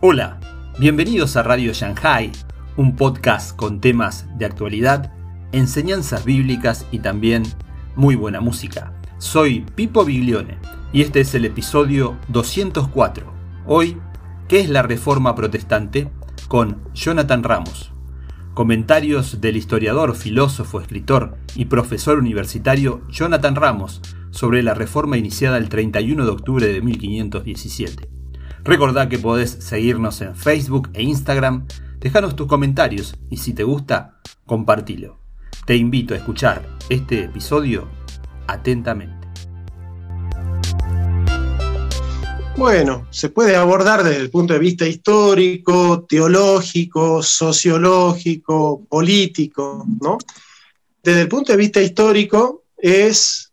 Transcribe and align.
Hola, 0.00 0.38
bienvenidos 0.78 1.36
a 1.36 1.42
Radio 1.42 1.72
Shanghai, 1.72 2.30
un 2.76 2.94
podcast 2.94 3.56
con 3.56 3.80
temas 3.80 4.26
de 4.38 4.44
actualidad, 4.44 5.12
enseñanzas 5.50 6.24
bíblicas 6.24 6.86
y 6.92 7.00
también 7.00 7.42
muy 7.96 8.14
buena 8.14 8.40
música. 8.40 8.92
Soy 9.18 9.66
Pipo 9.74 10.04
Biglione 10.04 10.58
y 10.92 11.02
este 11.02 11.18
es 11.18 11.34
el 11.34 11.44
episodio 11.46 12.16
204. 12.28 13.26
Hoy, 13.66 13.98
¿qué 14.46 14.60
es 14.60 14.68
la 14.68 14.82
Reforma 14.82 15.34
Protestante? 15.34 16.12
con 16.46 16.80
Jonathan 16.94 17.42
Ramos. 17.42 17.90
Comentarios 18.54 19.40
del 19.40 19.56
historiador, 19.56 20.14
filósofo, 20.14 20.80
escritor 20.80 21.38
y 21.56 21.64
profesor 21.64 22.20
universitario 22.20 23.02
Jonathan 23.08 23.56
Ramos 23.56 24.00
sobre 24.30 24.62
la 24.62 24.74
reforma 24.74 25.18
iniciada 25.18 25.58
el 25.58 25.68
31 25.68 26.24
de 26.24 26.30
octubre 26.30 26.66
de 26.68 26.80
1517. 26.82 28.17
Recordá 28.64 29.08
que 29.08 29.18
podés 29.18 29.50
seguirnos 29.60 30.20
en 30.20 30.34
Facebook 30.34 30.90
e 30.92 31.02
Instagram, 31.02 31.66
dejanos 32.00 32.36
tus 32.36 32.46
comentarios 32.46 33.14
y 33.30 33.38
si 33.38 33.52
te 33.52 33.64
gusta, 33.64 34.20
compartilo. 34.46 35.18
Te 35.66 35.76
invito 35.76 36.14
a 36.14 36.16
escuchar 36.16 36.78
este 36.88 37.24
episodio 37.24 37.88
atentamente. 38.46 39.28
Bueno, 42.56 43.06
se 43.10 43.28
puede 43.28 43.54
abordar 43.54 44.02
desde 44.02 44.20
el 44.20 44.30
punto 44.30 44.52
de 44.52 44.58
vista 44.58 44.84
histórico, 44.84 46.04
teológico, 46.08 47.22
sociológico, 47.22 48.84
político, 48.88 49.86
¿no? 50.00 50.18
Desde 51.00 51.20
el 51.20 51.28
punto 51.28 51.52
de 51.52 51.58
vista 51.58 51.80
histórico 51.80 52.64
es, 52.76 53.52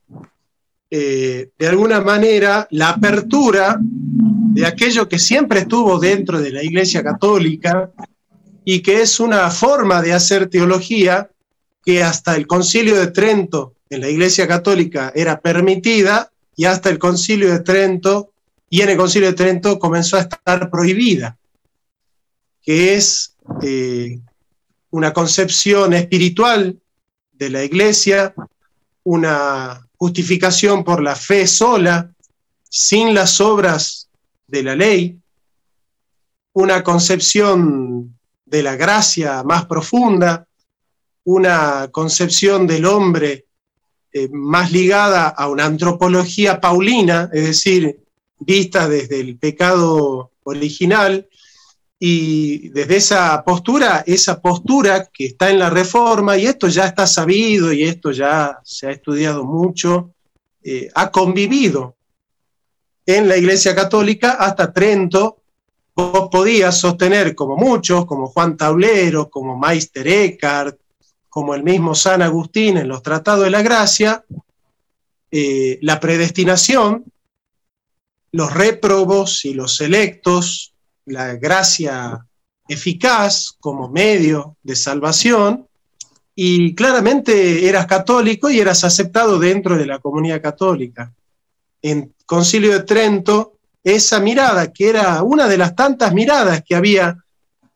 eh, 0.90 1.52
de 1.56 1.68
alguna 1.68 2.02
manera, 2.02 2.68
la 2.72 2.90
apertura 2.90 3.80
de 4.56 4.66
aquello 4.66 5.10
que 5.10 5.20
siempre 5.20 5.60
estuvo 5.60 6.00
dentro 6.00 6.40
de 6.40 6.50
la 6.50 6.64
Iglesia 6.64 7.04
Católica 7.04 7.92
y 8.64 8.80
que 8.82 9.02
es 9.02 9.20
una 9.20 9.52
forma 9.52 10.02
de 10.02 10.14
hacer 10.14 10.48
teología 10.48 11.30
que 11.84 12.02
hasta 12.02 12.38
el 12.38 12.48
Concilio 12.48 12.96
de 12.96 13.08
Trento 13.08 13.74
en 13.90 14.00
la 14.00 14.08
Iglesia 14.08 14.48
Católica 14.48 15.12
era 15.14 15.42
permitida 15.42 16.32
y 16.56 16.64
hasta 16.64 16.90
el 16.90 17.00
Concilio 17.00 17.52
de 17.52 17.60
Trento 17.60 18.32
y 18.70 18.80
en 18.80 18.92
el 18.92 18.98
Concilio 18.98 19.28
de 19.28 19.36
Trento 19.36 19.78
comenzó 19.78 20.16
a 20.16 20.22
estar 20.22 20.72
prohibida, 20.72 21.38
que 22.62 22.94
es 22.94 23.36
eh, 23.62 24.22
una 24.90 25.12
concepción 25.12 25.92
espiritual 25.92 26.80
de 27.34 27.50
la 27.50 27.62
Iglesia, 27.62 28.34
una 29.04 29.86
justificación 29.98 30.86
por 30.86 31.04
la 31.04 31.18
fe 31.18 31.46
sola, 31.46 32.10
sin 32.70 33.14
las 33.14 33.42
obras 33.42 34.05
de 34.48 34.64
la 34.64 34.76
ley, 34.76 35.20
una 36.54 36.84
concepción 36.84 38.18
de 38.46 38.64
la 38.64 38.76
gracia 38.76 39.44
más 39.44 39.66
profunda, 39.66 40.48
una 41.24 41.90
concepción 41.92 42.68
del 42.68 42.86
hombre 42.86 43.46
eh, 44.14 44.30
más 44.32 44.72
ligada 44.72 45.28
a 45.30 45.50
una 45.50 45.66
antropología 45.66 46.62
paulina, 46.62 47.30
es 47.34 47.46
decir, 47.46 48.00
vista 48.40 48.88
desde 48.88 49.20
el 49.20 49.38
pecado 49.38 50.32
original, 50.44 51.28
y 51.98 52.70
desde 52.70 52.98
esa 52.98 53.44
postura, 53.44 54.04
esa 54.06 54.42
postura 54.42 55.10
que 55.12 55.26
está 55.26 55.50
en 55.50 55.60
la 55.60 55.70
reforma, 55.70 56.38
y 56.38 56.46
esto 56.46 56.68
ya 56.68 56.86
está 56.86 57.08
sabido 57.08 57.72
y 57.74 57.84
esto 57.84 58.12
ya 58.12 58.60
se 58.64 58.88
ha 58.88 58.92
estudiado 58.92 59.44
mucho, 59.44 60.14
eh, 60.64 60.90
ha 60.94 61.10
convivido 61.10 61.96
en 63.06 63.28
la 63.28 63.38
Iglesia 63.38 63.76
Católica 63.76 64.32
hasta 64.32 64.74
Trento. 64.74 65.42
Vos 65.96 66.30
podías 66.32 66.78
sostener, 66.78 67.36
como 67.36 67.56
muchos, 67.56 68.06
como 68.06 68.28
Juan 68.28 68.58
Taulero, 68.58 69.30
como 69.30 69.58
Meister 69.58 70.08
Eckhart, 70.08 70.78
como 71.30 71.56
el 71.56 71.64
mismo 71.64 71.96
San 71.96 72.22
Agustín 72.22 72.78
en 72.78 72.88
los 72.88 73.02
Tratados 73.02 73.46
de 73.46 73.50
la 73.50 73.62
Gracia, 73.62 74.24
eh, 75.32 75.80
la 75.82 76.00
predestinación 76.00 77.06
los 78.36 78.54
réprobos 78.54 79.46
y 79.46 79.54
los 79.54 79.80
electos, 79.80 80.74
la 81.06 81.36
gracia 81.36 82.28
eficaz 82.68 83.56
como 83.62 83.90
medio 83.90 84.58
de 84.62 84.76
salvación, 84.76 85.68
y 86.36 86.76
claramente 86.76 87.66
eras 87.66 87.86
católico 87.86 88.50
y 88.50 88.60
eras 88.60 88.84
aceptado 88.84 89.40
dentro 89.40 89.78
de 89.78 89.86
la 89.86 90.00
comunidad 90.00 90.42
católica. 90.42 91.14
En 91.82 92.14
Concilio 92.26 92.72
de 92.72 92.84
Trento, 92.84 93.54
esa 93.84 94.20
mirada, 94.20 94.74
que 94.74 94.90
era 94.90 95.22
una 95.22 95.48
de 95.48 95.58
las 95.58 95.76
tantas 95.76 96.14
miradas 96.14 96.64
que 96.64 96.76
había 96.76 97.18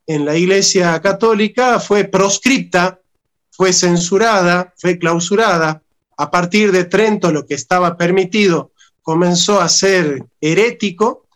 en 0.08 0.26
la 0.26 0.36
Iglesia 0.36 1.00
Católica, 1.02 1.80
fue 1.80 2.06
proscripta, 2.06 3.00
fue 3.52 3.74
censurada, 3.74 4.74
fue 4.78 4.98
clausurada. 4.98 5.84
A 6.18 6.32
partir 6.32 6.72
de 6.72 6.86
Trento, 6.86 7.32
lo 7.32 7.46
que 7.46 7.54
estaba 7.54 7.96
permitido 7.96 8.72
comenzó 9.04 9.62
a 9.62 9.70
ser 9.70 10.26
herético 10.42 11.28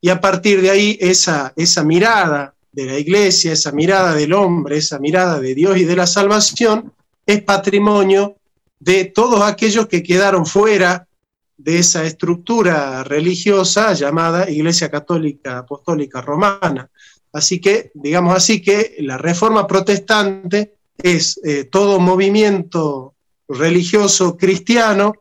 y 0.00 0.10
a 0.10 0.20
partir 0.20 0.60
de 0.60 0.70
ahí 0.70 0.98
esa, 1.00 1.52
esa 1.56 1.82
mirada 1.82 2.54
de 2.72 2.86
la 2.86 2.98
iglesia, 2.98 3.52
esa 3.52 3.72
mirada 3.72 4.14
del 4.14 4.32
hombre, 4.32 4.76
esa 4.76 4.98
mirada 4.98 5.40
de 5.40 5.54
Dios 5.54 5.76
y 5.78 5.84
de 5.84 5.96
la 5.96 6.06
salvación, 6.06 6.92
es 7.26 7.42
patrimonio 7.42 8.36
de 8.78 9.06
todos 9.06 9.42
aquellos 9.42 9.86
que 9.86 10.02
quedaron 10.02 10.46
fuera 10.46 11.06
de 11.62 11.78
esa 11.78 12.04
estructura 12.04 13.04
religiosa 13.04 13.92
llamada 13.92 14.50
Iglesia 14.50 14.90
Católica 14.90 15.58
Apostólica 15.58 16.22
Romana. 16.22 16.90
Así 17.32 17.60
que, 17.60 17.90
digamos 17.94 18.34
así, 18.34 18.62
que 18.62 18.96
la 19.00 19.18
reforma 19.18 19.66
protestante 19.66 20.74
es 20.96 21.38
eh, 21.44 21.64
todo 21.64 22.00
movimiento 22.00 23.14
religioso 23.48 24.36
cristiano 24.36 25.12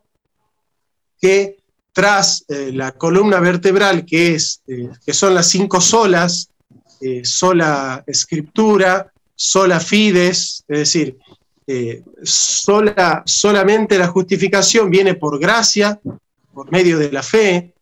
que 1.21 1.57
tras 1.91 2.45
eh, 2.47 2.71
la 2.73 2.93
columna 2.93 3.39
vertebral, 3.39 4.05
que, 4.05 4.35
es, 4.35 4.61
eh, 4.67 4.89
que 5.05 5.13
son 5.13 5.35
las 5.35 5.47
cinco 5.47 5.81
solas, 5.81 6.49
sola 7.23 8.03
escritura, 8.05 9.09
sola 9.33 9.79
fides, 9.79 10.65
es 10.67 10.79
decir, 10.79 11.17
sola, 12.23 13.23
solamente 13.25 13.97
la 13.97 14.07
justificación 14.07 14.89
viene 14.89 15.13
por 15.13 15.39
gracia, 15.39 15.97
por 16.59 16.73
medio 16.73 16.99
de 16.99 17.09
la 17.09 17.23
fe, 17.23 17.73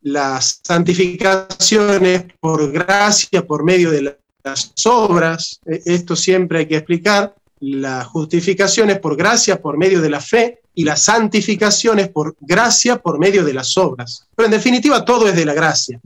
la 0.00 0.40
santificación 0.40 2.06
es 2.06 2.24
por 2.40 2.72
gracia, 2.72 3.46
por 3.46 3.62
medio 3.62 3.90
de 3.90 4.16
las 4.42 4.72
obras, 4.86 5.60
esto 5.66 6.16
siempre 6.16 6.60
hay 6.60 6.66
que 6.66 6.78
explicar, 6.78 7.36
la 7.58 8.02
justificación 8.04 8.88
es 8.88 8.98
por 9.00 9.18
gracia, 9.18 9.60
por 9.60 9.76
medio 9.76 10.00
de 10.00 10.08
la 10.08 10.22
fe, 10.22 10.62
y 10.74 10.84
la 10.84 10.96
santificación 10.96 11.98
es 11.98 12.08
por 12.08 12.34
gracia, 12.40 13.02
por 13.02 13.18
medio 13.18 13.44
de 13.44 13.52
las 13.52 13.76
obras. 13.76 14.26
Pero 14.34 14.46
en 14.46 14.52
definitiva 14.52 15.04
todo 15.04 15.28
es 15.28 15.36
de 15.36 15.44
la 15.44 15.52
gracia. 15.52 16.00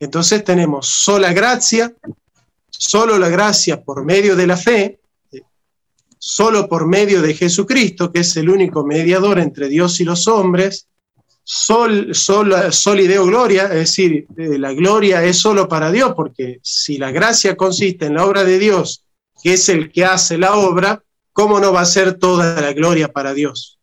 Entonces 0.00 0.44
tenemos 0.44 0.86
sola 0.86 1.34
gracia, 1.34 1.92
solo 2.70 3.18
la 3.18 3.28
gracia 3.28 3.82
por 3.82 4.02
medio 4.02 4.34
de 4.34 4.46
la 4.46 4.56
fe, 4.56 4.98
solo 6.18 6.70
por 6.70 6.86
medio 6.86 7.20
de 7.20 7.34
Jesucristo, 7.34 8.10
que 8.10 8.20
es 8.20 8.34
el 8.38 8.48
único 8.48 8.82
mediador 8.82 9.38
entre 9.38 9.68
Dios 9.68 10.00
y 10.00 10.04
los 10.04 10.26
hombres, 10.26 10.88
sol, 11.44 12.14
sol, 12.14 12.72
sol 12.72 13.00
y 13.00 13.06
deo 13.06 13.26
gloria, 13.26 13.64
es 13.64 13.74
decir, 13.74 14.26
eh, 14.36 14.58
la 14.58 14.72
gloria 14.72 15.22
es 15.22 15.38
solo 15.38 15.68
para 15.68 15.92
Dios, 15.92 16.14
porque 16.16 16.58
si 16.62 16.98
la 16.98 17.12
gracia 17.12 17.56
consiste 17.56 18.06
en 18.06 18.14
la 18.14 18.24
obra 18.24 18.42
de 18.42 18.58
Dios 18.58 19.04
que 19.44 19.52
es 19.52 19.68
el 19.68 19.92
que 19.92 20.06
hace 20.06 20.38
la 20.38 20.56
obra, 20.56 21.04
¿cómo 21.34 21.60
no 21.60 21.70
va 21.70 21.82
a 21.82 21.86
ser 21.86 22.14
toda 22.14 22.58
la 22.62 22.72
gloria 22.72 23.12
para 23.12 23.34
Dios? 23.34 23.78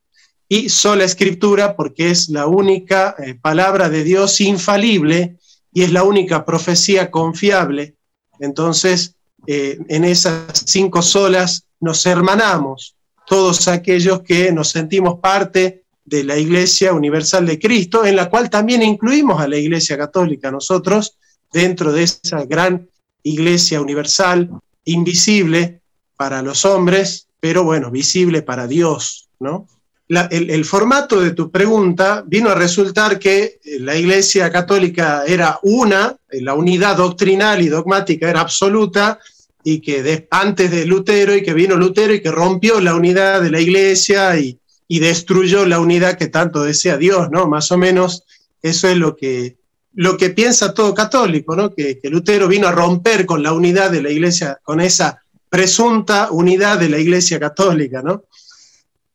Y 0.49 0.69
sola 0.69 1.03
escritura, 1.03 1.75
porque 1.75 2.09
es 2.09 2.29
la 2.29 2.47
única 2.47 3.15
eh, 3.19 3.35
palabra 3.35 3.87
de 3.87 4.03
Dios 4.03 4.41
infalible 4.41 5.37
y 5.71 5.83
es 5.83 5.91
la 5.91 6.03
única 6.03 6.45
profecía 6.45 7.11
confiable. 7.11 7.93
Entonces, 8.39 9.15
eh, 9.45 9.77
en 9.87 10.03
esas 10.03 10.63
cinco 10.65 11.03
solas 11.03 11.65
nos 11.79 12.07
hermanamos, 12.07 12.95
todos 13.27 13.67
aquellos 13.67 14.23
que 14.23 14.51
nos 14.51 14.69
sentimos 14.69 15.19
parte 15.19 15.80
de 16.11 16.25
la 16.25 16.37
Iglesia 16.37 16.91
Universal 16.91 17.45
de 17.45 17.57
Cristo, 17.57 18.05
en 18.05 18.17
la 18.17 18.29
cual 18.29 18.49
también 18.49 18.83
incluimos 18.83 19.41
a 19.41 19.47
la 19.47 19.55
Iglesia 19.55 19.97
Católica, 19.97 20.51
nosotros, 20.51 21.17
dentro 21.53 21.93
de 21.93 22.03
esa 22.03 22.43
gran 22.43 22.89
Iglesia 23.23 23.79
Universal 23.79 24.49
invisible 24.83 25.79
para 26.17 26.41
los 26.41 26.65
hombres, 26.65 27.27
pero 27.39 27.63
bueno, 27.63 27.89
visible 27.89 28.41
para 28.41 28.67
Dios, 28.67 29.29
¿no? 29.39 29.67
el, 30.09 30.65
formato 30.65 31.21
de 31.21 31.31
tu 31.31 31.49
pregunta 31.49 32.25
vino 32.27 32.49
a 32.49 32.55
resultar 32.55 33.17
que 33.17 33.59
eh, 33.63 33.79
la 33.79 33.95
Iglesia 33.95 34.51
Católica 34.51 35.23
era 35.25 35.57
una, 35.63 36.17
eh, 36.29 36.41
la 36.41 36.53
unidad 36.53 36.97
doctrinal 36.97 37.61
y 37.61 37.69
dogmática 37.69 38.29
era 38.29 38.41
absoluta, 38.41 39.17
y 39.63 39.79
que 39.79 40.27
antes 40.31 40.71
de 40.71 40.85
Lutero, 40.85 41.33
y 41.33 41.43
que 41.43 41.53
vino 41.53 41.75
Lutero 41.75 42.13
y 42.13 42.21
que 42.21 42.31
rompió 42.31 42.81
la 42.81 42.95
unidad 42.95 43.41
de 43.41 43.51
la 43.51 43.61
Iglesia 43.61 44.37
y, 44.37 44.59
y 44.91 44.99
destruyó 44.99 45.65
la 45.65 45.79
unidad 45.79 46.17
que 46.17 46.27
tanto 46.27 46.63
desea 46.63 46.97
Dios, 46.97 47.29
¿no? 47.31 47.47
Más 47.47 47.71
o 47.71 47.77
menos 47.77 48.25
eso 48.61 48.89
es 48.89 48.97
lo 48.97 49.15
que 49.15 49.55
lo 49.93 50.17
que 50.17 50.31
piensa 50.31 50.73
todo 50.73 50.93
católico, 50.93 51.55
¿no? 51.55 51.73
Que, 51.73 51.97
que, 51.97 52.09
Lutero 52.09 52.49
vino 52.49 52.67
a 52.67 52.73
romper 52.73 53.25
con 53.25 53.41
la 53.41 53.53
unidad 53.53 53.89
de 53.89 54.01
la 54.01 54.09
iglesia, 54.09 54.59
con 54.61 54.81
esa 54.81 55.23
presunta 55.47 56.29
unidad 56.31 56.77
de 56.77 56.89
la 56.89 56.99
iglesia 56.99 57.39
católica, 57.39 58.01
¿no? 58.01 58.25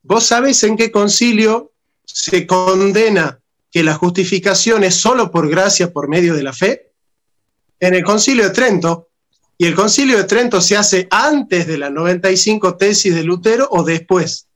¿Vos 0.02 0.24
sabés 0.24 0.62
en 0.62 0.78
qué 0.78 0.90
concilio 0.90 1.72
se 2.06 2.46
condena 2.46 3.38
que 3.70 3.82
la 3.82 3.96
justificación 3.96 4.82
es 4.82 4.94
solo 4.94 5.30
por 5.30 5.46
gracia 5.46 5.92
por 5.92 6.08
medio 6.08 6.34
de 6.34 6.42
la 6.42 6.54
fe? 6.54 6.92
En 7.78 7.92
el 7.92 8.02
concilio 8.02 8.44
de 8.44 8.50
Trento. 8.50 9.10
Y 9.58 9.66
el 9.66 9.74
concilio 9.74 10.16
de 10.16 10.24
Trento 10.24 10.62
se 10.62 10.78
hace 10.78 11.06
antes 11.10 11.66
de 11.66 11.76
las 11.76 11.92
95 11.92 12.78
tesis 12.78 13.14
de 13.14 13.24
Lutero 13.24 13.68
o 13.70 13.84
después. 13.84 14.46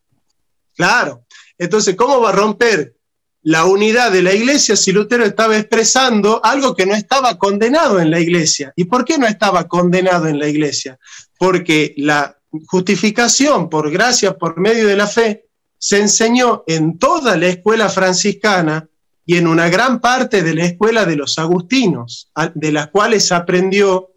Claro. 0.81 1.25
Entonces, 1.59 1.95
¿cómo 1.95 2.21
va 2.21 2.31
a 2.31 2.33
romper 2.33 2.95
la 3.43 3.65
unidad 3.65 4.13
de 4.13 4.23
la 4.23 4.35
iglesia 4.35 4.77
si 4.77 4.93
Lutero 4.93 5.25
estaba 5.25 5.57
expresando 5.57 6.45
algo 6.45 6.75
que 6.75 6.87
no 6.87 6.95
estaba 6.95 7.39
condenado 7.39 8.01
en 8.01 8.11
la 8.11 8.21
iglesia. 8.21 8.73
¿Y 8.77 8.85
por 8.85 9.05
qué 9.05 9.19
no 9.19 9.27
estaba 9.27 9.67
condenado 9.67 10.27
en 10.27 10.39
la 10.39 10.49
iglesia? 10.49 10.99
Porque 11.39 11.95
la 11.97 12.37
justificación 12.67 13.71
por 13.71 13.91
gracia, 13.91 14.37
por 14.37 14.59
medio 14.59 14.87
de 14.87 14.97
la 14.97 15.07
fe, 15.07 15.47
se 15.79 15.99
enseñó 15.99 16.65
en 16.67 16.99
toda 16.99 17.37
la 17.37 17.47
escuela 17.47 17.89
franciscana 17.89 18.87
y 19.25 19.37
en 19.37 19.47
una 19.47 19.71
gran 19.71 20.01
parte 20.01 20.43
de 20.43 20.55
la 20.55 20.65
escuela 20.65 21.07
de 21.07 21.17
los 21.17 21.39
agustinos, 21.39 22.31
de 22.55 22.73
las 22.73 22.89
cuales 22.89 23.33
aprendió 23.33 24.11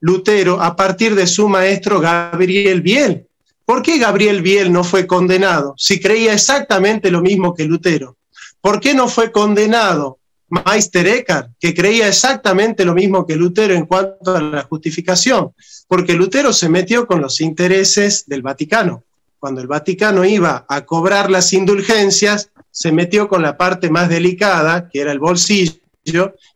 Lutero 0.00 0.62
a 0.62 0.76
partir 0.76 1.14
de 1.14 1.26
su 1.26 1.48
maestro 1.48 2.00
Gabriel 2.00 2.80
Biel. 2.80 3.25
¿Por 3.66 3.82
qué 3.82 3.98
Gabriel 3.98 4.42
Biel 4.42 4.72
no 4.72 4.84
fue 4.84 5.08
condenado 5.08 5.74
si 5.76 5.98
creía 5.98 6.32
exactamente 6.32 7.10
lo 7.10 7.20
mismo 7.20 7.52
que 7.52 7.64
Lutero? 7.64 8.16
¿Por 8.60 8.78
qué 8.78 8.94
no 8.94 9.08
fue 9.08 9.32
condenado 9.32 10.20
Meister 10.48 11.04
Eckhart, 11.08 11.50
que 11.58 11.74
creía 11.74 12.06
exactamente 12.06 12.84
lo 12.84 12.94
mismo 12.94 13.26
que 13.26 13.34
Lutero 13.34 13.74
en 13.74 13.86
cuanto 13.86 14.36
a 14.36 14.40
la 14.40 14.62
justificación? 14.62 15.52
Porque 15.88 16.14
Lutero 16.14 16.52
se 16.52 16.68
metió 16.68 17.08
con 17.08 17.20
los 17.20 17.40
intereses 17.40 18.24
del 18.28 18.42
Vaticano. 18.42 19.02
Cuando 19.40 19.60
el 19.60 19.66
Vaticano 19.66 20.24
iba 20.24 20.64
a 20.68 20.84
cobrar 20.84 21.28
las 21.28 21.52
indulgencias, 21.52 22.50
se 22.70 22.92
metió 22.92 23.26
con 23.26 23.42
la 23.42 23.56
parte 23.56 23.90
más 23.90 24.08
delicada, 24.08 24.88
que 24.88 25.00
era 25.00 25.10
el 25.10 25.18
bolsillo, 25.18 25.74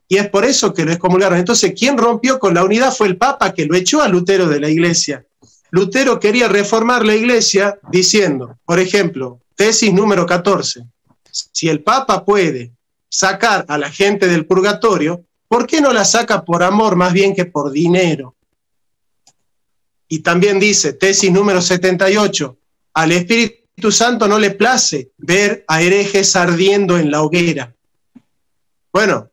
y 0.06 0.16
es 0.16 0.28
por 0.28 0.44
eso 0.44 0.72
que 0.72 0.84
lo 0.84 0.92
excomulgaron. 0.92 1.38
Entonces, 1.38 1.74
¿quién 1.76 1.98
rompió 1.98 2.38
con 2.38 2.54
la 2.54 2.62
unidad? 2.62 2.94
Fue 2.94 3.08
el 3.08 3.16
Papa 3.16 3.52
que 3.52 3.66
lo 3.66 3.74
echó 3.74 4.00
a 4.00 4.08
Lutero 4.08 4.48
de 4.48 4.60
la 4.60 4.68
iglesia. 4.68 5.24
Lutero 5.70 6.18
quería 6.18 6.48
reformar 6.48 7.04
la 7.04 7.14
iglesia 7.14 7.78
diciendo, 7.90 8.58
por 8.64 8.80
ejemplo, 8.80 9.40
tesis 9.54 9.92
número 9.92 10.26
14, 10.26 10.84
si 11.30 11.68
el 11.68 11.82
Papa 11.82 12.24
puede 12.24 12.72
sacar 13.08 13.64
a 13.68 13.78
la 13.78 13.90
gente 13.90 14.26
del 14.26 14.46
purgatorio, 14.46 15.24
¿por 15.48 15.66
qué 15.66 15.80
no 15.80 15.92
la 15.92 16.04
saca 16.04 16.44
por 16.44 16.62
amor 16.62 16.96
más 16.96 17.12
bien 17.12 17.34
que 17.34 17.44
por 17.44 17.70
dinero? 17.70 18.34
Y 20.08 20.20
también 20.20 20.58
dice, 20.58 20.92
tesis 20.92 21.30
número 21.30 21.60
78, 21.60 22.56
al 22.94 23.12
Espíritu 23.12 23.92
Santo 23.92 24.26
no 24.26 24.38
le 24.38 24.50
place 24.50 25.12
ver 25.18 25.64
a 25.68 25.82
herejes 25.82 26.34
ardiendo 26.34 26.98
en 26.98 27.10
la 27.10 27.22
hoguera. 27.22 27.74
Bueno, 28.92 29.30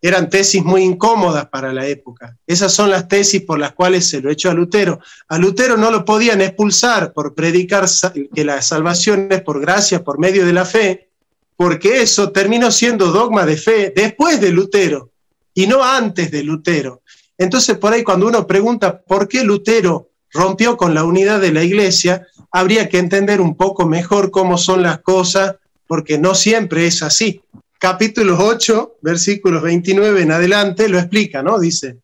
eran 0.00 0.28
tesis 0.28 0.62
muy 0.62 0.82
incómodas 0.82 1.46
para 1.48 1.72
la 1.72 1.86
época. 1.86 2.36
Esas 2.46 2.72
son 2.72 2.90
las 2.90 3.08
tesis 3.08 3.42
por 3.42 3.58
las 3.58 3.72
cuales 3.72 4.06
se 4.08 4.20
lo 4.20 4.30
echó 4.30 4.50
a 4.50 4.54
Lutero. 4.54 5.00
A 5.28 5.38
Lutero 5.38 5.76
no 5.76 5.90
lo 5.90 6.04
podían 6.04 6.40
expulsar 6.40 7.12
por 7.12 7.34
predicar 7.34 7.86
que 8.34 8.44
la 8.44 8.60
salvación 8.62 9.28
es 9.30 9.42
por 9.42 9.60
gracia, 9.60 10.04
por 10.04 10.18
medio 10.18 10.44
de 10.46 10.52
la 10.52 10.64
fe, 10.64 11.10
porque 11.56 12.02
eso 12.02 12.30
terminó 12.30 12.70
siendo 12.70 13.10
dogma 13.10 13.46
de 13.46 13.56
fe 13.56 13.92
después 13.94 14.40
de 14.40 14.50
Lutero 14.50 15.10
y 15.54 15.66
no 15.66 15.82
antes 15.82 16.30
de 16.30 16.42
Lutero. 16.42 17.02
Entonces, 17.38 17.78
por 17.78 17.92
ahí 17.92 18.02
cuando 18.02 18.26
uno 18.26 18.46
pregunta 18.46 19.00
por 19.00 19.28
qué 19.28 19.42
Lutero 19.42 20.10
rompió 20.30 20.76
con 20.76 20.94
la 20.94 21.04
unidad 21.04 21.40
de 21.40 21.52
la 21.52 21.62
iglesia, 21.62 22.26
habría 22.50 22.88
que 22.88 22.98
entender 22.98 23.40
un 23.40 23.56
poco 23.56 23.86
mejor 23.86 24.30
cómo 24.30 24.58
son 24.58 24.82
las 24.82 25.00
cosas, 25.00 25.56
porque 25.86 26.18
no 26.18 26.34
siempre 26.34 26.86
es 26.86 27.02
así. 27.02 27.42
Capítulo 27.78 28.38
8, 28.38 28.98
versículos 29.02 29.62
29 29.62 30.22
en 30.22 30.32
adelante, 30.32 30.88
lo 30.88 30.98
explica, 30.98 31.42
¿no? 31.42 31.58
Dice, 31.58 31.98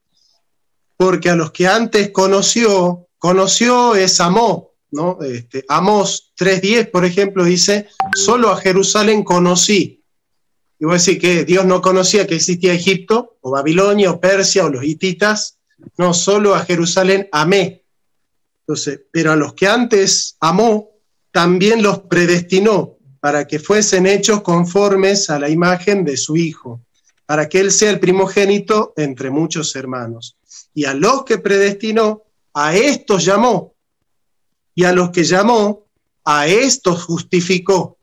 porque 0.96 1.30
a 1.30 1.34
los 1.34 1.50
que 1.50 1.66
antes 1.66 2.10
conoció, 2.10 3.08
conoció 3.18 3.94
es 3.94 4.20
amó, 4.20 4.72
¿no? 4.90 5.18
Este, 5.22 5.64
Amos 5.68 6.32
3.10, 6.38 6.90
por 6.90 7.04
ejemplo, 7.04 7.44
dice, 7.44 7.88
solo 8.14 8.50
a 8.50 8.58
Jerusalén 8.58 9.24
conocí. 9.24 10.04
Y 10.78 10.84
voy 10.84 10.92
a 10.92 10.98
decir 10.98 11.18
que 11.18 11.44
Dios 11.44 11.64
no 11.64 11.80
conocía 11.80 12.26
que 12.26 12.36
existía 12.36 12.74
Egipto, 12.74 13.38
o 13.40 13.50
Babilonia, 13.50 14.10
o 14.10 14.20
Persia, 14.20 14.66
o 14.66 14.68
los 14.68 14.84
hititas. 14.84 15.58
No, 15.96 16.12
solo 16.12 16.54
a 16.54 16.64
Jerusalén 16.64 17.28
amé. 17.32 17.84
Entonces, 18.60 19.00
pero 19.10 19.32
a 19.32 19.36
los 19.36 19.54
que 19.54 19.66
antes 19.66 20.36
amó, 20.40 20.90
también 21.30 21.82
los 21.82 22.00
predestinó 22.00 22.98
para 23.22 23.46
que 23.46 23.60
fuesen 23.60 24.08
hechos 24.08 24.42
conformes 24.42 25.30
a 25.30 25.38
la 25.38 25.48
imagen 25.48 26.04
de 26.04 26.16
su 26.16 26.36
Hijo, 26.36 26.80
para 27.24 27.48
que 27.48 27.60
Él 27.60 27.70
sea 27.70 27.90
el 27.90 28.00
primogénito 28.00 28.94
entre 28.96 29.30
muchos 29.30 29.76
hermanos. 29.76 30.36
Y 30.74 30.86
a 30.86 30.94
los 30.94 31.24
que 31.24 31.38
predestinó, 31.38 32.24
a 32.52 32.74
estos 32.74 33.24
llamó, 33.24 33.74
y 34.74 34.82
a 34.82 34.92
los 34.92 35.10
que 35.10 35.22
llamó, 35.22 35.86
a 36.24 36.48
estos 36.48 37.04
justificó, 37.04 37.96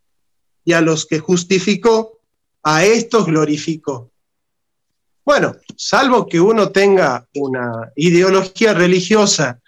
y 0.63 0.71
a 0.71 0.79
los 0.79 1.05
que 1.05 1.19
justificó, 1.19 2.21
a 2.63 2.85
estos 2.85 3.25
glorificó. 3.25 4.11
Bueno, 5.25 5.57
salvo 5.75 6.27
que 6.27 6.39
uno 6.39 6.71
tenga 6.71 7.27
una 7.33 7.91
ideología 7.97 8.73
religiosa 8.73 9.59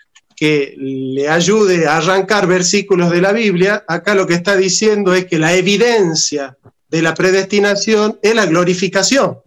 que 0.42 0.74
le 0.76 1.30
ayude 1.30 1.86
a 1.86 1.98
arrancar 1.98 2.48
versículos 2.48 3.12
de 3.12 3.22
la 3.22 3.32
Biblia, 3.32 3.86
acá 3.88 4.16
lo 4.16 4.26
que 4.26 4.34
está 4.34 4.58
diciendo 4.58 5.14
es 5.14 5.28
que 5.28 5.38
la 5.38 5.54
evidencia 5.54 6.58
de 6.90 7.04
la 7.04 7.14
predestinación 7.14 8.18
es 8.24 8.34
la 8.34 8.48
glorificación. 8.48 9.38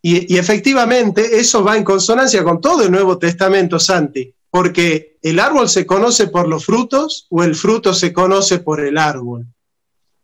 Y, 0.00 0.38
efectivamente 0.38 1.40
eso 1.40 1.64
va 1.64 1.76
en 1.76 1.82
consonancia 1.82 2.44
con 2.44 2.60
todo 2.60 2.84
el 2.84 2.92
Nuevo 2.92 3.18
Testamento, 3.18 3.80
Santi 3.80 4.32
porque 4.48 5.18
el 5.22 5.40
árbol 5.40 5.68
se 5.68 5.84
conoce 5.86 6.28
por 6.28 6.46
los 6.46 6.64
frutos 6.64 7.26
o 7.28 7.42
el 7.42 7.56
fruto 7.56 7.92
se 7.92 8.12
conoce 8.12 8.60
por 8.60 8.80
el 8.80 8.96
árbol. 8.96 9.44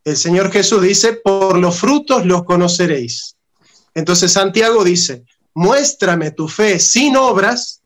El 0.05 0.17
Señor 0.17 0.53
Jesús 0.53 0.81
dice, 0.81 1.15
por 1.15 1.59
los 1.59 1.77
frutos 1.77 2.25
los 2.25 2.45
conoceréis. 2.45 3.35
Entonces 3.95 4.31
Santiago 4.31 4.85
dice, 4.85 5.25
muéstrame 5.55 6.31
tu 6.31 6.47
fe 6.47 6.79
sin 6.79 7.17
obras 7.17 7.83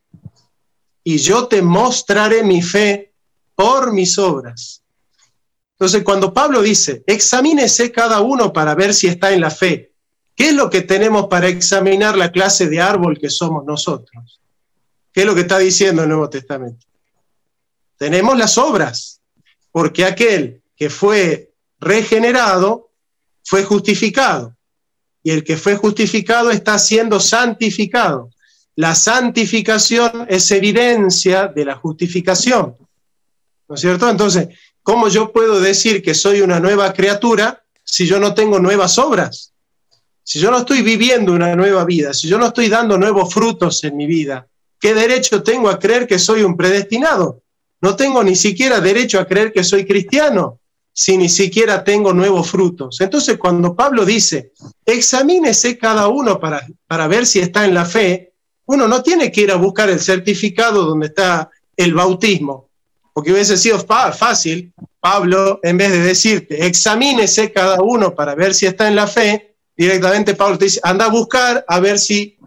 y 1.09 1.17
yo 1.17 1.47
te 1.47 1.63
mostraré 1.63 2.43
mi 2.43 2.61
fe 2.61 3.15
por 3.55 3.91
mis 3.91 4.19
obras. 4.19 4.83
Entonces 5.71 6.03
cuando 6.03 6.31
Pablo 6.31 6.61
dice, 6.61 7.03
examínese 7.07 7.91
cada 7.91 8.21
uno 8.21 8.53
para 8.53 8.75
ver 8.75 8.93
si 8.93 9.07
está 9.07 9.33
en 9.33 9.41
la 9.41 9.49
fe, 9.49 9.91
¿qué 10.35 10.49
es 10.49 10.53
lo 10.53 10.69
que 10.69 10.81
tenemos 10.81 11.25
para 11.25 11.47
examinar 11.47 12.15
la 12.15 12.31
clase 12.31 12.69
de 12.69 12.79
árbol 12.79 13.17
que 13.17 13.31
somos 13.31 13.65
nosotros? 13.65 14.39
¿Qué 15.11 15.21
es 15.21 15.25
lo 15.25 15.33
que 15.33 15.41
está 15.41 15.57
diciendo 15.57 16.03
el 16.03 16.09
Nuevo 16.09 16.29
Testamento? 16.29 16.85
Tenemos 17.97 18.37
las 18.37 18.59
obras, 18.59 19.19
porque 19.71 20.05
aquel 20.05 20.61
que 20.75 20.91
fue 20.91 21.51
regenerado 21.79 22.91
fue 23.43 23.63
justificado, 23.63 24.55
y 25.23 25.31
el 25.31 25.43
que 25.43 25.57
fue 25.57 25.75
justificado 25.75 26.51
está 26.51 26.77
siendo 26.77 27.19
santificado. 27.19 28.29
La 28.75 28.95
santificación 28.95 30.25
es 30.29 30.49
evidencia 30.51 31.47
de 31.47 31.65
la 31.65 31.75
justificación. 31.75 32.75
¿No 33.67 33.75
es 33.75 33.81
cierto? 33.81 34.09
Entonces, 34.09 34.49
¿cómo 34.81 35.09
yo 35.09 35.31
puedo 35.31 35.59
decir 35.59 36.01
que 36.01 36.13
soy 36.13 36.41
una 36.41 36.59
nueva 36.59 36.93
criatura 36.93 37.63
si 37.83 38.07
yo 38.07 38.19
no 38.19 38.33
tengo 38.33 38.59
nuevas 38.59 38.97
obras? 38.97 39.53
Si 40.23 40.39
yo 40.39 40.51
no 40.51 40.59
estoy 40.59 40.81
viviendo 40.81 41.33
una 41.33 41.55
nueva 41.55 41.85
vida, 41.85 42.13
si 42.13 42.27
yo 42.27 42.37
no 42.37 42.47
estoy 42.47 42.69
dando 42.69 42.97
nuevos 42.97 43.33
frutos 43.33 43.83
en 43.83 43.97
mi 43.97 44.05
vida, 44.05 44.47
¿Qué 44.79 44.93
derecho 44.93 45.43
tengo 45.43 45.69
a 45.69 45.77
creer 45.77 46.07
que 46.07 46.17
soy 46.17 46.43
un 46.43 46.55
predestinado? 46.55 47.43
No 47.81 47.95
tengo 47.95 48.23
ni 48.23 48.35
siquiera 48.35 48.79
derecho 48.79 49.19
a 49.19 49.25
creer 49.25 49.51
que 49.51 49.63
soy 49.63 49.85
cristiano 49.85 50.59
si 50.93 51.17
ni 51.17 51.29
siquiera 51.29 51.83
tengo 51.83 52.13
nuevos 52.13 52.49
frutos. 52.49 52.99
Entonces, 53.01 53.37
cuando 53.37 53.75
Pablo 53.75 54.05
dice, 54.05 54.53
examínese 54.85 55.77
cada 55.77 56.07
uno 56.07 56.39
para, 56.39 56.65
para 56.87 57.07
ver 57.07 57.25
si 57.25 57.39
está 57.39 57.65
en 57.65 57.73
la 57.73 57.85
fe, 57.85 58.28
uno 58.69 58.87
no 58.87 59.01
tiene 59.01 59.31
que 59.31 59.41
ir 59.41 59.51
a 59.51 59.55
buscar 59.55 59.89
el 59.89 59.99
certificado 59.99 60.85
donde 60.85 61.07
está 61.07 61.49
el 61.75 61.95
bautismo, 61.95 62.69
porque 63.13 63.31
hubiese 63.31 63.57
sido 63.57 63.79
fácil, 63.79 64.71
Pablo, 64.99 65.59
en 65.63 65.75
vez 65.75 65.91
de 65.91 66.03
decirte, 66.03 66.67
examínese 66.67 67.51
cada 67.51 67.81
uno 67.81 68.13
para 68.13 68.35
ver 68.35 68.53
si 68.53 68.67
está 68.67 68.87
en 68.87 68.95
la 68.95 69.07
fe, 69.07 69.55
directamente 69.75 70.35
Pablo 70.35 70.59
te 70.59 70.65
dice, 70.65 70.79
anda 70.83 71.05
a 71.05 71.09
buscar 71.09 71.65
a 71.67 71.79
ver 71.79 71.97
si 71.97 72.37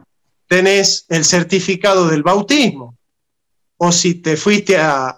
tenés 0.47 1.07
el 1.09 1.25
certificado 1.25 2.07
del 2.07 2.23
bautismo, 2.23 2.97
o 3.79 3.91
si 3.91 4.15
te 4.15 4.37
fuiste 4.37 4.77
a, 4.79 5.17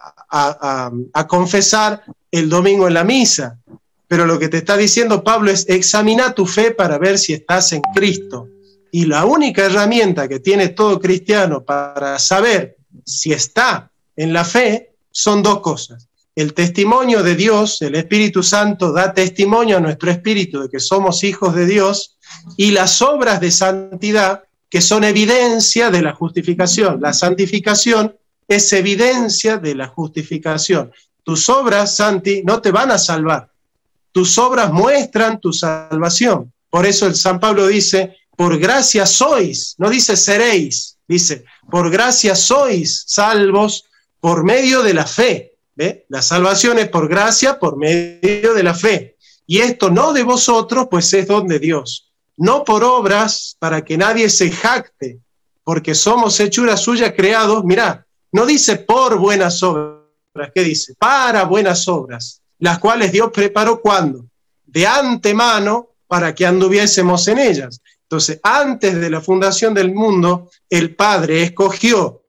confesar 1.28 2.02
el 2.30 2.48
domingo 2.48 2.88
en 2.88 2.94
la 2.94 3.04
misa, 3.04 3.58
pero 4.08 4.24
lo 4.24 4.38
que 4.38 4.48
te 4.48 4.56
está 4.56 4.78
diciendo 4.78 5.22
Pablo 5.22 5.50
es 5.50 5.68
examina 5.68 6.34
tu 6.34 6.46
fe 6.46 6.70
para 6.70 6.96
ver 6.96 7.18
si 7.18 7.34
estás 7.34 7.74
en 7.74 7.82
Cristo. 7.94 8.48
Y 8.94 9.06
la 9.06 9.24
única 9.24 9.64
herramienta 9.64 10.28
que 10.28 10.38
tiene 10.38 10.68
todo 10.68 11.00
cristiano 11.00 11.64
para 11.64 12.16
saber 12.20 12.76
si 13.04 13.32
está 13.32 13.90
en 14.14 14.32
la 14.32 14.44
fe 14.44 14.92
son 15.10 15.42
dos 15.42 15.58
cosas. 15.58 16.06
El 16.36 16.54
testimonio 16.54 17.24
de 17.24 17.34
Dios, 17.34 17.82
el 17.82 17.96
Espíritu 17.96 18.44
Santo 18.44 18.92
da 18.92 19.12
testimonio 19.12 19.78
a 19.78 19.80
nuestro 19.80 20.12
espíritu 20.12 20.62
de 20.62 20.68
que 20.68 20.78
somos 20.78 21.24
hijos 21.24 21.56
de 21.56 21.66
Dios 21.66 22.18
y 22.56 22.70
las 22.70 23.02
obras 23.02 23.40
de 23.40 23.50
santidad 23.50 24.44
que 24.70 24.80
son 24.80 25.02
evidencia 25.02 25.90
de 25.90 26.00
la 26.00 26.12
justificación. 26.12 27.00
La 27.00 27.12
santificación 27.12 28.14
es 28.46 28.72
evidencia 28.72 29.58
de 29.58 29.74
la 29.74 29.88
justificación. 29.88 30.92
Tus 31.24 31.48
obras, 31.48 31.96
Santi, 31.96 32.44
no 32.44 32.60
te 32.60 32.70
van 32.70 32.92
a 32.92 32.98
salvar. 32.98 33.50
Tus 34.12 34.38
obras 34.38 34.72
muestran 34.72 35.40
tu 35.40 35.52
salvación. 35.52 36.52
Por 36.70 36.86
eso 36.86 37.08
el 37.08 37.16
San 37.16 37.40
Pablo 37.40 37.66
dice, 37.66 38.16
por 38.36 38.58
gracia 38.58 39.06
sois, 39.06 39.74
no 39.78 39.90
dice 39.90 40.16
seréis, 40.16 40.98
dice, 41.06 41.44
por 41.70 41.90
gracia 41.90 42.34
sois 42.34 43.04
salvos 43.06 43.84
por 44.20 44.44
medio 44.44 44.82
de 44.82 44.94
la 44.94 45.06
fe. 45.06 45.52
¿Ve? 45.76 46.06
La 46.08 46.22
salvación 46.22 46.78
es 46.78 46.88
por 46.88 47.08
gracia, 47.08 47.58
por 47.58 47.76
medio 47.76 48.54
de 48.54 48.62
la 48.62 48.74
fe. 48.74 49.16
Y 49.46 49.58
esto 49.58 49.90
no 49.90 50.12
de 50.12 50.22
vosotros, 50.22 50.86
pues 50.90 51.12
es 51.12 51.26
don 51.26 51.48
de 51.48 51.58
Dios. 51.58 52.12
No 52.36 52.64
por 52.64 52.84
obras, 52.84 53.56
para 53.58 53.84
que 53.84 53.98
nadie 53.98 54.30
se 54.30 54.50
jacte, 54.50 55.18
porque 55.62 55.94
somos 55.94 56.38
hechuras 56.40 56.80
suyas 56.80 57.12
creados. 57.16 57.64
Mirá, 57.64 58.06
no 58.32 58.46
dice 58.46 58.76
por 58.76 59.18
buenas 59.18 59.62
obras, 59.62 60.00
¿qué 60.54 60.62
dice? 60.62 60.94
Para 60.98 61.44
buenas 61.44 61.86
obras, 61.88 62.40
las 62.58 62.78
cuales 62.78 63.12
Dios 63.12 63.30
preparó 63.32 63.80
cuando? 63.80 64.26
De 64.64 64.86
antemano 64.86 65.90
para 66.06 66.34
que 66.34 66.46
anduviésemos 66.46 67.26
en 67.28 67.38
ellas. 67.38 67.80
Entonces, 68.04 68.38
antes 68.42 69.00
de 69.00 69.10
la 69.10 69.20
fundación 69.20 69.74
del 69.74 69.92
mundo, 69.94 70.50
el 70.68 70.94
Padre 70.94 71.42
escogió 71.42 72.22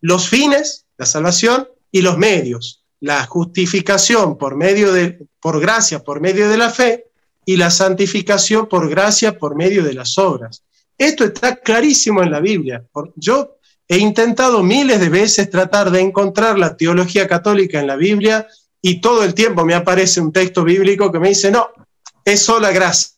los 0.00 0.28
fines, 0.28 0.86
la 0.98 1.06
salvación, 1.06 1.68
y 1.92 2.02
los 2.02 2.18
medios, 2.18 2.84
la 3.00 3.24
justificación 3.24 4.36
por 4.36 4.56
medio 4.56 4.92
de, 4.92 5.26
por 5.40 5.60
gracia, 5.60 6.00
por 6.00 6.20
medio 6.20 6.48
de 6.48 6.58
la 6.58 6.70
fe, 6.70 7.06
y 7.44 7.56
la 7.56 7.70
santificación 7.70 8.68
por 8.68 8.88
gracia, 8.90 9.38
por 9.38 9.54
medio 9.54 9.84
de 9.84 9.94
las 9.94 10.18
obras. 10.18 10.64
Esto 10.98 11.24
está 11.24 11.56
clarísimo 11.56 12.22
en 12.22 12.32
la 12.32 12.40
Biblia. 12.40 12.84
Yo 13.14 13.58
he 13.86 13.98
intentado 13.98 14.62
miles 14.64 14.98
de 14.98 15.08
veces 15.08 15.48
tratar 15.48 15.90
de 15.92 16.00
encontrar 16.00 16.58
la 16.58 16.76
teología 16.76 17.28
católica 17.28 17.78
en 17.78 17.86
la 17.86 17.96
Biblia 17.96 18.46
y 18.82 19.00
todo 19.00 19.22
el 19.22 19.32
tiempo 19.32 19.64
me 19.64 19.74
aparece 19.74 20.20
un 20.20 20.32
texto 20.32 20.64
bíblico 20.64 21.12
que 21.12 21.20
me 21.20 21.28
dice, 21.28 21.52
no, 21.52 21.68
es 22.24 22.42
sola 22.42 22.72
gracia 22.72 23.16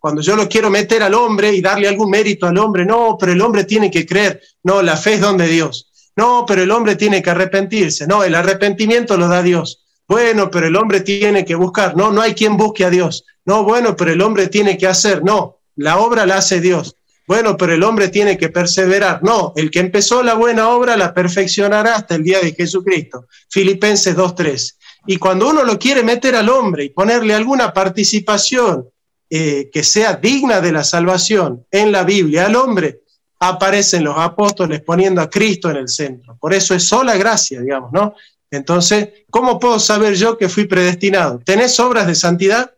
cuando 0.00 0.22
yo 0.22 0.34
lo 0.34 0.48
quiero 0.48 0.70
meter 0.70 1.02
al 1.02 1.14
hombre 1.14 1.52
y 1.52 1.60
darle 1.60 1.86
algún 1.86 2.10
mérito 2.10 2.46
al 2.46 2.56
hombre, 2.58 2.86
no, 2.86 3.16
pero 3.20 3.32
el 3.32 3.40
hombre 3.42 3.64
tiene 3.64 3.90
que 3.90 4.06
creer, 4.06 4.40
no, 4.64 4.82
la 4.82 4.96
fe 4.96 5.14
es 5.14 5.20
don 5.20 5.36
de 5.36 5.46
Dios, 5.46 5.90
no, 6.16 6.44
pero 6.46 6.62
el 6.62 6.70
hombre 6.70 6.96
tiene 6.96 7.22
que 7.22 7.30
arrepentirse, 7.30 8.06
no, 8.06 8.24
el 8.24 8.34
arrepentimiento 8.34 9.18
lo 9.18 9.28
da 9.28 9.42
Dios, 9.42 9.84
bueno, 10.08 10.50
pero 10.50 10.66
el 10.66 10.76
hombre 10.76 11.02
tiene 11.02 11.44
que 11.44 11.54
buscar, 11.54 11.96
no, 11.96 12.10
no 12.10 12.22
hay 12.22 12.34
quien 12.34 12.56
busque 12.56 12.84
a 12.84 12.90
Dios, 12.90 13.26
no, 13.44 13.62
bueno, 13.62 13.94
pero 13.94 14.10
el 14.10 14.22
hombre 14.22 14.48
tiene 14.48 14.78
que 14.78 14.86
hacer, 14.86 15.22
no, 15.22 15.58
la 15.76 15.98
obra 15.98 16.24
la 16.24 16.38
hace 16.38 16.60
Dios, 16.62 16.96
bueno, 17.26 17.56
pero 17.56 17.74
el 17.74 17.82
hombre 17.84 18.08
tiene 18.08 18.38
que 18.38 18.48
perseverar, 18.48 19.22
no, 19.22 19.52
el 19.54 19.70
que 19.70 19.80
empezó 19.80 20.22
la 20.22 20.34
buena 20.34 20.70
obra 20.70 20.96
la 20.96 21.12
perfeccionará 21.12 21.94
hasta 21.94 22.14
el 22.14 22.24
día 22.24 22.40
de 22.40 22.54
Jesucristo, 22.54 23.26
Filipenses 23.48 24.16
2.3. 24.16 24.74
Y 25.06 25.16
cuando 25.16 25.48
uno 25.48 25.62
lo 25.62 25.78
quiere 25.78 26.02
meter 26.02 26.34
al 26.34 26.48
hombre 26.48 26.84
y 26.84 26.88
ponerle 26.88 27.34
alguna 27.34 27.72
participación, 27.72 28.88
eh, 29.32 29.70
que 29.72 29.84
sea 29.84 30.16
digna 30.16 30.60
de 30.60 30.72
la 30.72 30.82
salvación 30.82 31.64
en 31.70 31.92
la 31.92 32.02
Biblia 32.02 32.46
al 32.46 32.56
hombre, 32.56 33.02
aparecen 33.38 34.02
los 34.02 34.18
apóstoles 34.18 34.82
poniendo 34.82 35.20
a 35.20 35.30
Cristo 35.30 35.70
en 35.70 35.76
el 35.76 35.88
centro. 35.88 36.36
Por 36.36 36.52
eso 36.52 36.74
es 36.74 36.82
sola 36.82 37.16
gracia, 37.16 37.60
digamos, 37.60 37.92
¿no? 37.92 38.14
Entonces, 38.50 39.08
¿cómo 39.30 39.60
puedo 39.60 39.78
saber 39.78 40.14
yo 40.14 40.36
que 40.36 40.48
fui 40.48 40.64
predestinado? 40.64 41.38
¿Tenés 41.38 41.78
obras 41.78 42.08
de 42.08 42.16
santidad? 42.16 42.74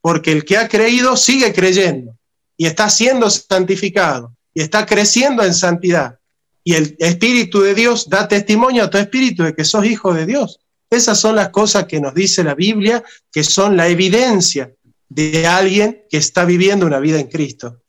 Porque 0.00 0.32
el 0.32 0.44
que 0.44 0.56
ha 0.56 0.68
creído 0.68 1.16
sigue 1.16 1.52
creyendo 1.52 2.16
y 2.56 2.66
está 2.66 2.88
siendo 2.88 3.28
santificado 3.28 4.32
y 4.54 4.62
está 4.62 4.86
creciendo 4.86 5.44
en 5.44 5.52
santidad. 5.52 6.18
Y 6.64 6.74
el 6.74 6.96
Espíritu 6.98 7.60
de 7.60 7.74
Dios 7.74 8.08
da 8.08 8.26
testimonio 8.26 8.84
a 8.84 8.90
tu 8.90 8.96
espíritu 8.96 9.42
de 9.42 9.54
que 9.54 9.64
sos 9.64 9.84
hijo 9.84 10.14
de 10.14 10.24
Dios. 10.24 10.60
Esas 10.88 11.20
son 11.20 11.36
las 11.36 11.50
cosas 11.50 11.84
que 11.84 12.00
nos 12.00 12.14
dice 12.14 12.42
la 12.42 12.54
Biblia, 12.54 13.04
que 13.30 13.44
son 13.44 13.76
la 13.76 13.88
evidencia 13.88 14.72
de 15.08 15.46
alguien 15.46 16.04
que 16.08 16.16
está 16.16 16.44
viviendo 16.44 16.86
una 16.86 16.98
vida 16.98 17.20
en 17.20 17.28
Cristo. 17.28 17.82